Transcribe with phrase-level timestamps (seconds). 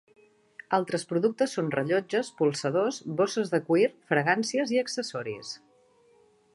[0.77, 5.55] Altres productes són rellotges, polsadors, bosses de cuir, fragàncies i accessoris.